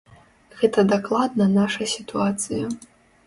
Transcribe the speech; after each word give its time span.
Гэта 0.59 0.85
дакладна 0.93 1.47
наша 1.59 1.87
сітуацыя. 1.95 2.63